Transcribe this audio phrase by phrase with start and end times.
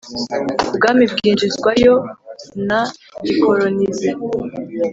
[0.69, 1.95] ubwami bwinjizwayo
[2.67, 2.81] na
[3.25, 4.09] gikolonize